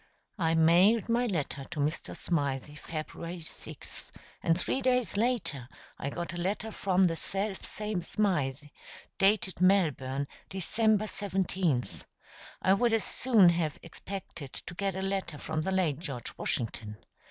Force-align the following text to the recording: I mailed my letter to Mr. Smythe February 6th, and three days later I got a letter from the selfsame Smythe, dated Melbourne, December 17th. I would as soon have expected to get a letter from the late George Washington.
I 0.39 0.55
mailed 0.55 1.09
my 1.09 1.27
letter 1.27 1.63
to 1.65 1.79
Mr. 1.79 2.17
Smythe 2.17 2.75
February 2.77 3.41
6th, 3.41 4.05
and 4.41 4.59
three 4.59 4.81
days 4.81 5.15
later 5.15 5.69
I 5.99 6.09
got 6.09 6.33
a 6.33 6.41
letter 6.41 6.71
from 6.71 7.03
the 7.03 7.15
selfsame 7.15 8.01
Smythe, 8.01 8.63
dated 9.19 9.61
Melbourne, 9.61 10.27
December 10.49 11.05
17th. 11.05 12.05
I 12.63 12.73
would 12.73 12.93
as 12.93 13.03
soon 13.03 13.49
have 13.49 13.77
expected 13.83 14.53
to 14.53 14.73
get 14.73 14.95
a 14.95 15.03
letter 15.03 15.37
from 15.37 15.61
the 15.61 15.71
late 15.71 15.99
George 15.99 16.35
Washington. 16.35 16.97